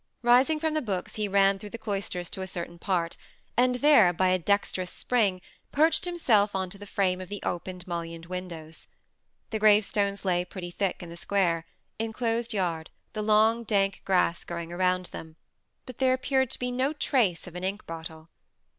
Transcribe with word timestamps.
Rising 0.23 0.59
from 0.59 0.73
the 0.73 0.81
books 0.81 1.13
he 1.13 1.27
ran 1.27 1.59
through 1.59 1.69
the 1.69 1.77
cloisters 1.77 2.27
to 2.31 2.41
a 2.41 2.47
certain 2.47 2.79
part, 2.79 3.17
and 3.55 3.75
there, 3.75 4.11
by 4.11 4.29
a 4.29 4.39
dexterous 4.39 4.89
spring, 4.89 5.41
perched 5.71 6.05
himself 6.05 6.55
on 6.55 6.71
to 6.71 6.79
the 6.79 6.87
frame 6.87 7.21
of 7.21 7.29
the 7.29 7.39
open 7.43 7.79
mullioned 7.85 8.25
windows. 8.25 8.87
The 9.51 9.59
gravestones 9.59 10.25
lay 10.25 10.43
pretty 10.43 10.71
thick 10.71 11.03
in 11.03 11.09
the 11.09 11.15
square, 11.17 11.67
enclosed 11.99 12.51
yard, 12.51 12.89
the 13.13 13.21
long, 13.21 13.63
dank 13.63 14.01
grass 14.03 14.43
growing 14.43 14.73
around 14.73 15.05
them; 15.11 15.35
but 15.85 15.99
there 15.99 16.13
appeared 16.13 16.49
to 16.49 16.57
be 16.57 16.71
no 16.71 16.93
trace 16.93 17.45
of 17.45 17.53
an 17.53 17.63
ink 17.63 17.85
bottle. 17.85 18.29